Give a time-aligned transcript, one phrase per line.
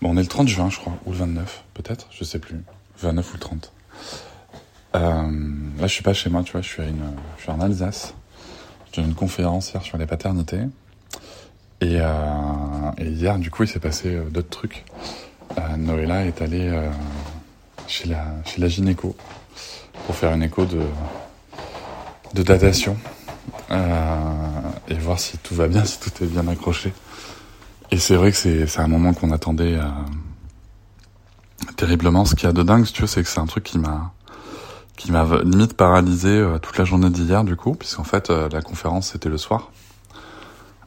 [0.00, 2.62] bon, on est le 30 juin, je crois, ou le 29, peut-être, je sais plus,
[3.00, 3.72] 29 ou le 30.
[4.94, 5.00] Euh,
[5.78, 7.60] là, je suis pas chez moi, tu vois, je suis, à une, je suis en
[7.60, 8.14] Alsace.
[8.92, 10.62] J'ai une conférence hier sur les paternités.
[11.80, 14.84] Et, euh, hier, du coup, il s'est passé euh, d'autres trucs.
[15.58, 16.88] Euh, Noëlla est allée
[17.86, 19.16] chez, la, chez la gynéco
[20.06, 20.80] pour faire une écho de,
[22.34, 22.96] de datation
[23.70, 26.92] et voir si tout va bien, si tout est bien accroché.
[27.90, 29.82] Et c'est vrai que c'est, un moment qu'on attendait euh,
[31.76, 32.24] terriblement.
[32.24, 34.12] Ce qu'il y a de dingue, tu veux, c'est que c'est un truc qui m'a
[34.98, 38.60] qui m'a limite paralysé euh, toute la journée d'hier, du coup, puisqu'en fait, euh, la
[38.60, 39.70] conférence, c'était le soir,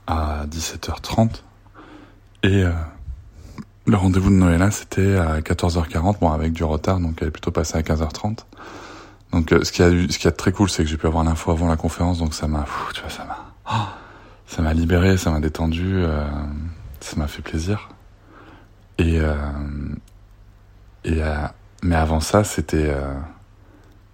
[0.05, 1.41] à 17h30.
[2.43, 2.71] Et euh,
[3.87, 7.51] le rendez-vous de Noëlla, c'était à 14h40, bon, avec du retard, donc elle est plutôt
[7.51, 8.39] passée à 15h30.
[9.31, 10.97] Donc, euh, ce qui a eu, ce qui a de très cool, c'est que j'ai
[10.97, 13.87] pu avoir l'info avant la conférence, donc ça m'a, tu vois, ça m'a, oh,
[14.45, 16.03] ça m'a libéré, ça m'a détendu,
[17.03, 17.89] ça m'a fait plaisir.
[18.97, 19.35] Et, euh,
[21.03, 21.35] et euh,
[21.83, 23.13] mais avant ça, c'était, euh,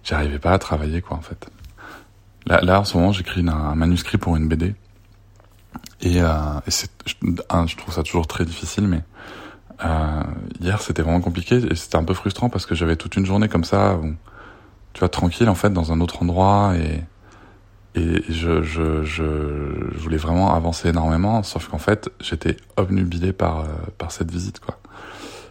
[0.02, 1.50] j'arrivais pas à travailler, quoi, en fait.
[2.46, 4.74] Là, en ce moment, j'écris un, manuscrit pour une BD.
[6.00, 9.02] Et, je, trouve ça toujours très difficile, mais
[10.60, 13.48] hier, c'était vraiment compliqué et c'était un peu frustrant parce que j'avais toute une journée
[13.48, 14.00] comme ça,
[14.94, 17.04] tu vois, tranquille en fait, dans un autre endroit et
[17.98, 19.22] et je,
[19.98, 24.60] voulais vraiment avancer énormément, sauf qu'en fait, j'étais obnubilé par, euh, cette visite.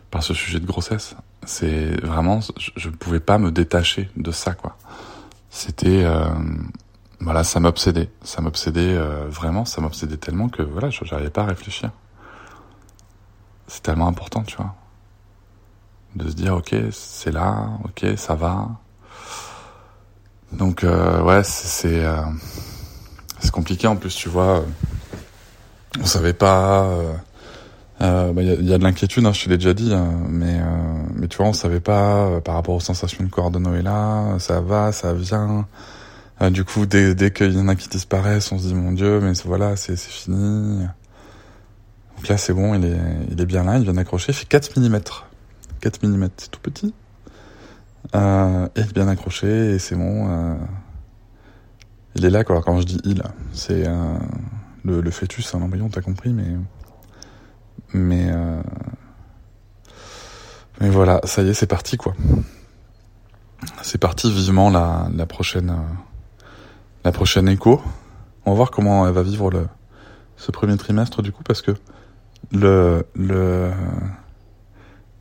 [0.09, 1.15] Par ce sujet de grossesse.
[1.45, 4.55] C'est vraiment, je, je pouvais pas me détacher de ça.
[5.49, 6.29] C'était, euh,
[7.19, 8.09] voilà, ça m'obsédait.
[8.23, 11.91] Ça m'obsédait euh, vraiment, ça m'obsédait tellement que, voilà, je n'arrivais pas à réfléchir.
[13.67, 14.75] C'est tellement important, tu vois.
[16.15, 18.69] De se dire, ok, c'est là, ok, ça va.
[20.51, 22.21] Donc euh, ouais, c'est euh,
[23.51, 24.65] compliqué en plus, tu vois.
[25.99, 26.89] On savait pas.
[27.99, 29.93] Il euh, bah, y, a, y, a, de l'inquiétude, hein, je te l'ai déjà dit,
[29.93, 30.59] hein, mais
[31.15, 35.13] mais tu vois, on savait pas par rapport aux sensations de Noëlla, ça va, ça
[35.13, 35.67] vient.
[36.51, 39.19] du coup, dès dès qu'il y en a qui disparaissent, on se dit mon Dieu,
[39.21, 40.85] mais voilà, c'est c'est fini.
[42.17, 42.99] Donc là, c'est bon, il est
[43.31, 44.99] il est bien là, il vient d'accrocher, il fait 4 mm.
[45.81, 46.93] 4 mm, c'est tout petit.
[48.15, 50.29] Euh, bien accroché, et c'est bon.
[50.29, 50.55] Euh,
[52.15, 52.61] il est là, quoi.
[52.61, 53.21] Quand je dis il,
[53.53, 54.17] c'est euh,
[54.83, 56.55] le, le, fœtus, un embryon, t'as compris, mais.
[57.93, 58.27] Mais.
[58.31, 58.61] Euh,
[60.79, 62.13] mais voilà, ça y est, c'est parti, quoi.
[63.81, 65.73] C'est parti vivement la, la prochaine.
[67.03, 67.81] la prochaine écho.
[68.45, 69.67] On va voir comment elle va vivre le,
[70.37, 71.71] ce premier trimestre, du coup, parce que
[72.51, 73.05] le.
[73.15, 73.71] le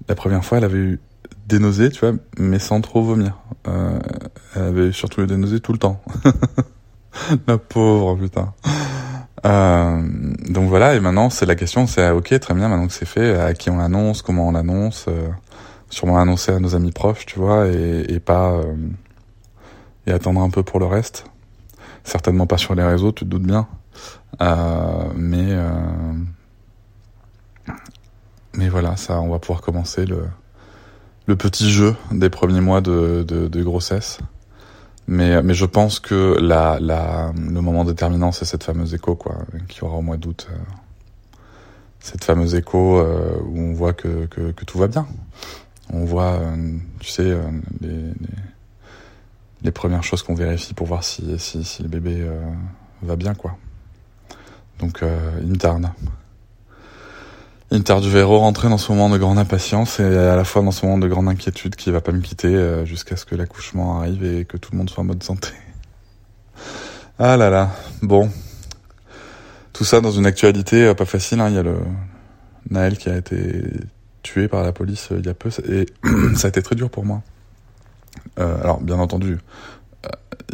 [0.08, 1.00] la première fois, elle avait eu
[1.46, 3.38] des nausées, tu vois, mais sans trop vomir.
[3.68, 3.98] Euh,
[4.54, 6.02] elle avait surtout eu des nausées tout le temps.
[7.46, 8.52] la pauvre, putain.
[9.44, 10.02] Euh,
[10.48, 13.38] donc voilà, et maintenant, c'est la question, c'est ok, très bien, maintenant que c'est fait,
[13.38, 15.28] à qui on l'annonce, comment on l'annonce, euh,
[15.88, 18.60] sûrement annoncer à nos amis proches, tu vois, et, pas...
[20.08, 21.26] Et attendre un peu pour le reste.
[22.04, 23.66] Certainement pas sur les réseaux, tu te doutes bien.
[24.40, 25.56] Mais...
[28.54, 30.26] mais voilà, ça, on va pouvoir commencer le
[31.26, 34.18] le petit jeu des premiers mois de, de, de, grossesse.
[35.08, 39.36] Mais, mais je pense que la, la, le moment déterminant, c'est cette fameuse écho, quoi,
[39.68, 40.48] qui aura au mois d'août.
[40.50, 40.56] Euh,
[42.06, 45.08] cette fameuse écho euh, où on voit que, que, que, tout va bien.
[45.92, 47.42] On voit, euh, tu sais, euh,
[47.80, 48.12] les, les,
[49.62, 52.40] les, premières choses qu'on vérifie pour voir si, si, si le bébé euh,
[53.02, 53.56] va bien, quoi.
[54.78, 55.02] Donc,
[55.40, 55.88] il me tarde.
[57.76, 60.70] Inter du Véro rentrer dans ce moment de grande impatience et à la fois dans
[60.70, 63.98] ce moment de grande inquiétude qui va pas me quitter euh, jusqu'à ce que l'accouchement
[64.00, 65.50] arrive et que tout le monde soit en mode santé.
[67.18, 67.70] Ah là là,
[68.02, 68.30] bon.
[69.72, 71.48] Tout ça dans une actualité euh, pas facile, hein.
[71.48, 71.78] il y a le
[72.70, 73.62] Naël qui a été
[74.22, 75.86] tué par la police euh, il y a peu et
[76.34, 77.22] ça a été très dur pour moi.
[78.38, 79.38] Alors bien entendu,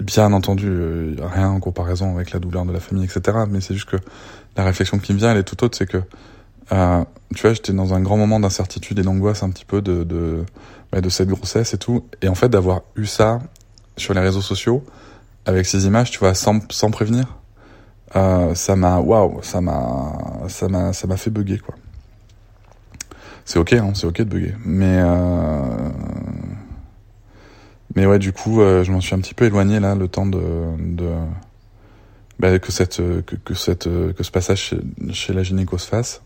[0.01, 3.39] bien entendu, rien en comparaison avec la douleur de la famille, etc.
[3.49, 3.97] Mais c'est juste que
[4.57, 6.03] la réflexion qui me vient, elle est tout autre, c'est que
[6.73, 7.05] euh,
[7.35, 10.45] tu vois, j'étais dans un grand moment d'incertitude et d'angoisse un petit peu de, de,
[10.91, 12.05] bah, de cette grossesse et tout.
[12.23, 13.41] Et en fait, d'avoir eu ça
[13.97, 14.85] sur les réseaux sociaux,
[15.45, 17.39] avec ces images, tu vois, sans, sans prévenir,
[18.17, 20.13] euh, ça m'a, waouh, ça m'a,
[20.49, 21.75] ça m'a, ça m'a fait bugger, quoi.
[23.45, 24.55] C'est ok, hein, c'est ok de bugger.
[24.65, 25.91] Mais, euh,
[27.95, 30.27] mais ouais, du coup, euh, je m'en suis un petit peu éloigné là, le temps
[30.27, 30.41] de,
[30.79, 31.11] de
[32.43, 34.81] bah, que cette que, que cette que ce passage chez,
[35.13, 36.21] chez la gynéco se fasse.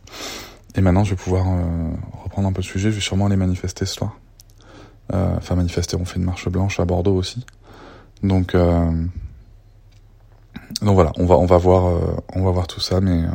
[0.74, 1.90] Et maintenant, je vais pouvoir euh,
[2.24, 2.90] reprendre un peu le sujet.
[2.90, 4.18] Je vais sûrement aller manifester ce soir.
[5.12, 5.96] Euh, enfin, manifester.
[5.96, 7.46] On fait une marche blanche à Bordeaux aussi.
[8.22, 8.90] Donc, euh,
[10.82, 13.28] donc voilà, on va on va voir euh, on va voir tout ça, mais euh,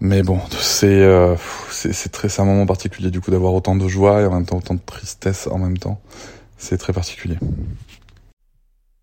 [0.00, 0.38] mais bon,
[0.84, 1.36] euh,
[1.70, 4.32] c'est c'est très c'est un moment particulier du coup d'avoir autant de joie et en
[4.32, 6.00] même temps autant de tristesse en même temps.
[6.58, 7.38] C'est très particulier.